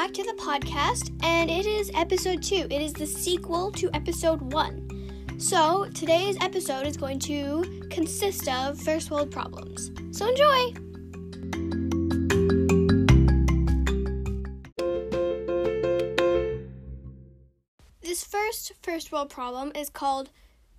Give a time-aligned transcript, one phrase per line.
[0.00, 2.66] back to the podcast, and it is episode two.
[2.70, 4.88] It is the sequel to episode one.
[5.36, 9.90] So, today's episode is going to consist of first world problems.
[10.16, 10.72] So, enjoy!
[18.00, 20.30] This first first world problem is called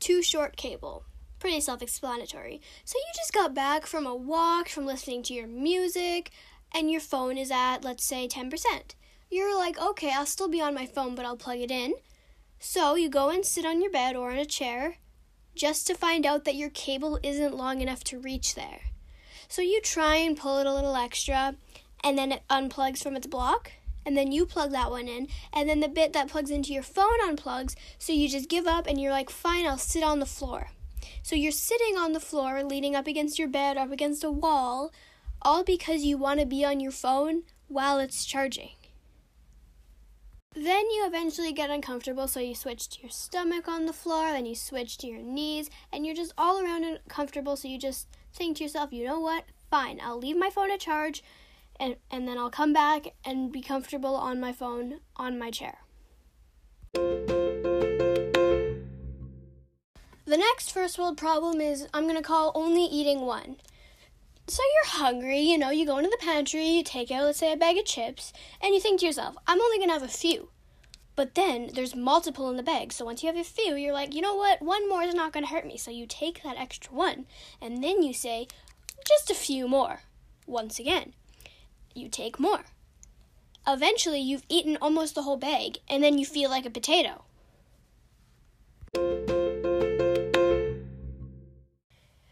[0.00, 1.04] too short cable.
[1.38, 2.62] Pretty self explanatory.
[2.86, 6.30] So, you just got back from a walk, from listening to your music,
[6.74, 8.94] and your phone is at, let's say, 10%.
[9.32, 11.94] You're like, okay, I'll still be on my phone, but I'll plug it in.
[12.58, 14.96] So you go and sit on your bed or in a chair
[15.54, 18.80] just to find out that your cable isn't long enough to reach there.
[19.48, 21.54] So you try and pull it a little extra,
[22.04, 23.72] and then it unplugs from its block,
[24.04, 26.82] and then you plug that one in, and then the bit that plugs into your
[26.82, 30.26] phone unplugs, so you just give up and you're like, fine, I'll sit on the
[30.26, 30.72] floor.
[31.22, 34.30] So you're sitting on the floor, leaning up against your bed, or up against a
[34.30, 34.92] wall,
[35.40, 38.72] all because you want to be on your phone while it's charging.
[40.82, 44.46] Then you eventually get uncomfortable, so you switch to your stomach on the floor, then
[44.46, 48.56] you switch to your knees, and you're just all around uncomfortable, so you just think
[48.56, 49.44] to yourself, you know what?
[49.70, 51.22] Fine, I'll leave my phone at charge,
[51.78, 55.78] and, and then I'll come back and be comfortable on my phone on my chair.
[56.94, 58.80] The
[60.26, 63.54] next first world problem is I'm going to call only eating one.
[64.48, 67.52] So you're hungry, you know, you go into the pantry, you take out, let's say,
[67.52, 70.48] a bag of chips, and you think to yourself, I'm only gonna have a few.
[71.14, 74.14] But then there's multiple in the bag, so once you have a few, you're like,
[74.14, 75.76] you know what, one more is not gonna hurt me.
[75.76, 77.26] So you take that extra one,
[77.60, 78.48] and then you say,
[79.06, 80.00] just a few more.
[80.46, 81.12] Once again,
[81.94, 82.64] you take more.
[83.66, 87.24] Eventually, you've eaten almost the whole bag, and then you feel like a potato.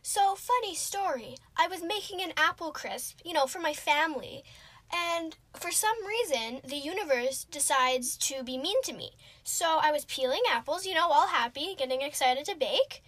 [0.03, 1.37] So, funny story.
[1.57, 4.43] I was making an apple crisp, you know, for my family.
[4.93, 9.13] And for some reason, the universe decides to be mean to me.
[9.45, 13.03] So I was peeling apples, you know, all happy, getting excited to bake.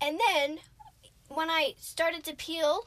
[0.00, 0.58] And then
[1.28, 2.86] when I started to peel,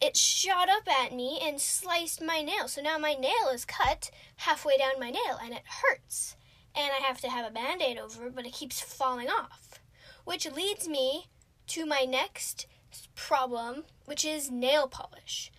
[0.00, 2.68] it shot up at me and sliced my nail.
[2.68, 6.36] So now my nail is cut halfway down my nail and it hurts.
[6.74, 9.80] And I have to have a band aid over it, but it keeps falling off.
[10.24, 11.26] Which leads me
[11.68, 12.66] to my next
[13.14, 15.50] problem, which is nail polish.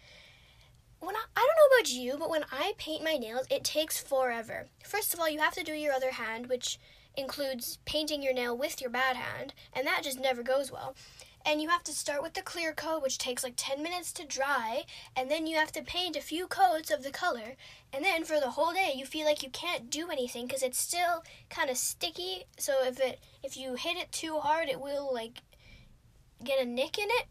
[0.99, 4.01] When I, I don't know about you, but when I paint my nails, it takes
[4.01, 4.67] forever.
[4.83, 6.77] First of all, you have to do your other hand, which
[7.15, 10.95] includes painting your nail with your bad hand, and that just never goes well.
[11.45, 14.25] And you have to start with the clear coat, which takes like 10 minutes to
[14.25, 14.83] dry,
[15.15, 17.55] and then you have to paint a few coats of the color.
[17.93, 20.77] And then for the whole day, you feel like you can't do anything because it's
[20.77, 22.43] still kind of sticky.
[22.57, 25.41] So if it if you hit it too hard, it will like
[26.43, 27.25] get a nick in it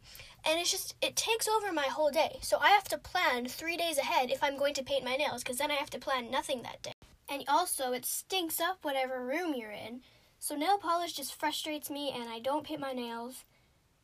[0.44, 2.38] and it's just it takes over my whole day.
[2.42, 5.42] So i have to plan three days ahead if i'm going to paint my nails
[5.42, 6.92] because then i have to plan nothing that day.
[7.28, 10.00] And also it stinks up whatever room you're in.
[10.38, 13.44] So nail polish just frustrates me and i don't paint my nails.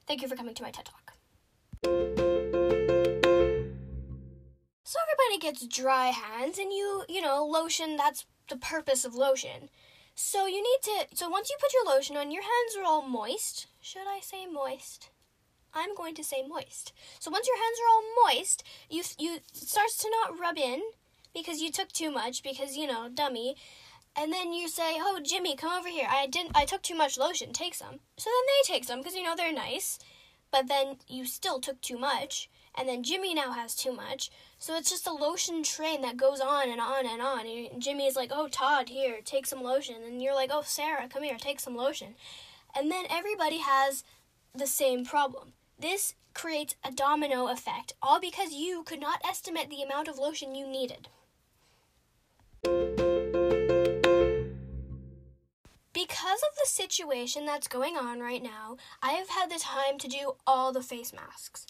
[0.07, 1.13] Thank you for coming to my ted talk.
[4.87, 9.71] So everybody gets dry hands and you you know lotion that's the purpose of lotion
[10.15, 13.03] so you need to so once you put your lotion on your hands are all
[13.03, 15.11] moist should I say moist?
[15.75, 16.95] I'm going to say moist.
[17.19, 20.81] So once your hands are all moist, you you starts to not rub in
[21.35, 23.57] because you took too much because you know dummy,
[24.17, 26.09] and then you say, "Oh, Jimmy, come over here.
[26.09, 26.57] I didn't.
[26.57, 27.53] I took too much lotion.
[27.53, 29.99] Take some." So then they take some because you know they're nice,
[30.51, 34.31] but then you still took too much, and then Jimmy now has too much.
[34.65, 37.47] So it's just a lotion train that goes on and on and on.
[37.47, 41.07] And Jimmy is like, "Oh, Todd, here, take some lotion," and you're like, "Oh, Sarah,
[41.07, 42.15] come here, take some lotion."
[42.75, 44.05] and then everybody has
[44.55, 45.53] the same problem.
[45.79, 50.55] This creates a domino effect, all because you could not estimate the amount of lotion
[50.55, 51.09] you needed.
[55.93, 60.09] Because of the situation that's going on right now, I have had the time to
[60.09, 61.67] do all the face masks.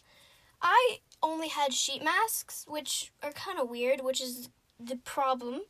[0.65, 4.49] I only had sheet masks, which are kind of weird, which is
[4.81, 5.61] the problem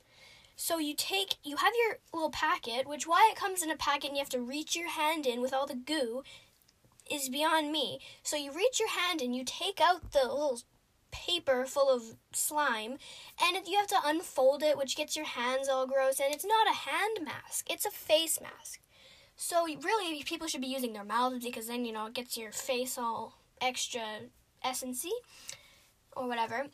[0.57, 4.09] so you take, you have your little packet, which why it comes in a packet
[4.09, 6.23] and you have to reach your hand in with all the goo
[7.11, 7.99] is beyond me.
[8.23, 10.61] So you reach your hand and you take out the little
[11.11, 12.99] paper full of slime,
[13.41, 16.21] and you have to unfold it, which gets your hands all gross.
[16.21, 18.81] And it's not a hand mask; it's a face mask.
[19.37, 22.53] So really, people should be using their mouths because then you know it gets your
[22.53, 24.03] face all extra
[24.65, 25.13] essency
[26.17, 26.67] or whatever.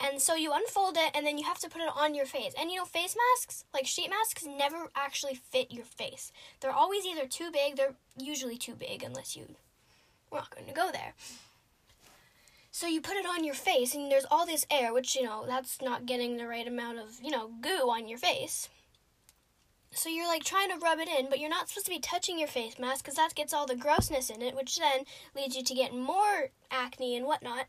[0.00, 2.52] And so you unfold it and then you have to put it on your face.
[2.58, 6.32] And you know, face masks, like sheet masks, never actually fit your face.
[6.60, 9.54] They're always either too big, they're usually too big unless you.
[10.30, 11.14] We're not going to go there.
[12.72, 15.44] So you put it on your face, and there's all this air, which, you know,
[15.46, 18.68] that's not getting the right amount of, you know, goo on your face.
[19.94, 22.38] So you're like trying to rub it in, but you're not supposed to be touching
[22.38, 25.04] your face mask because that gets all the grossness in it, which then
[25.36, 27.66] leads you to get more acne and whatnot.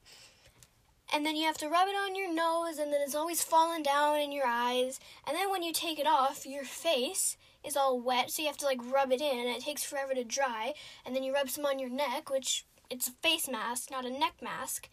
[1.14, 3.84] And then you have to rub it on your nose, and then it's always falling
[3.84, 5.00] down in your eyes.
[5.28, 8.58] And then when you take it off, your face is all wet, so you have
[8.58, 10.74] to like rub it in, and it takes forever to dry.
[11.06, 14.10] And then you rub some on your neck, which it's a face mask, not a
[14.10, 14.90] neck mask.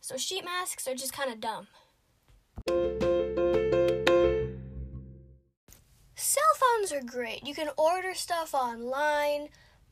[0.00, 1.66] So sheet masks are just kind of dumb.
[6.80, 7.46] Phones are great.
[7.46, 9.48] You can order stuff online,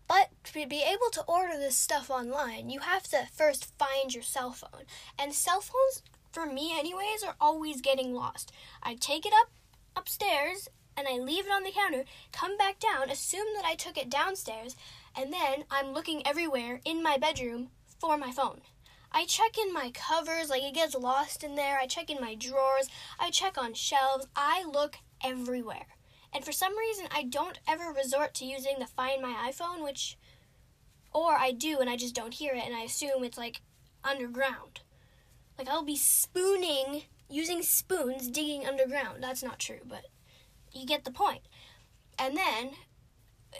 [0.06, 4.22] but to be able to order this stuff online, you have to first find your
[4.22, 4.84] cell phone.
[5.18, 6.02] And cell phones,
[6.32, 8.52] for me anyways, are always getting lost.
[8.82, 9.50] I take it up
[9.96, 13.98] upstairs and I leave it on the counter, come back down, assume that I took
[13.98, 14.74] it downstairs,
[15.14, 17.68] and then I'm looking everywhere in my bedroom
[18.00, 18.62] for my phone.
[19.12, 21.78] I check in my covers, like it gets lost in there.
[21.78, 22.88] I check in my drawers.
[23.18, 24.26] I check on shelves.
[24.36, 25.86] I look everywhere.
[26.32, 30.18] And for some reason, I don't ever resort to using the Find My iPhone, which,
[31.12, 33.62] or I do and I just don't hear it and I assume it's like
[34.04, 34.80] underground.
[35.56, 39.22] Like I'll be spooning, using spoons, digging underground.
[39.22, 40.04] That's not true, but
[40.72, 41.42] you get the point.
[42.18, 42.70] And then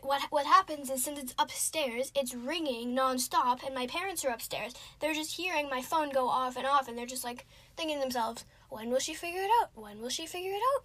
[0.03, 4.75] what what happens is since it's upstairs, it's ringing nonstop, and my parents are upstairs.
[5.01, 8.03] They're just hearing my phone go off and off, and they're just like thinking to
[8.03, 9.71] themselves, "When will she figure it out?
[9.75, 10.85] When will she figure it out?"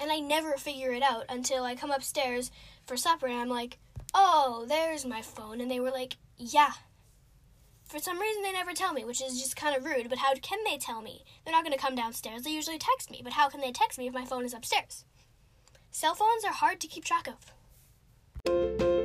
[0.00, 2.50] And I never figure it out until I come upstairs
[2.86, 3.78] for supper, and I'm like,
[4.12, 6.72] "Oh, there's my phone," and they were like, "Yeah."
[7.84, 10.08] For some reason, they never tell me, which is just kind of rude.
[10.08, 11.24] But how can they tell me?
[11.44, 12.42] They're not going to come downstairs.
[12.42, 13.20] They usually text me.
[13.22, 15.04] But how can they text me if my phone is upstairs?
[15.90, 19.03] Cell phones are hard to keep track of.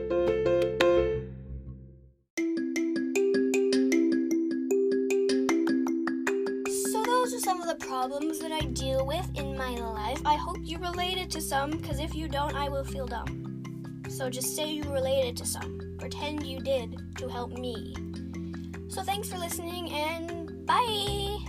[8.00, 10.22] Problems that I deal with in my life.
[10.24, 14.02] I hope you related to some, because if you don't, I will feel dumb.
[14.08, 15.98] So, just say you related to some.
[16.00, 17.94] Pretend you did to help me.
[18.88, 21.49] So, thanks for listening, and bye!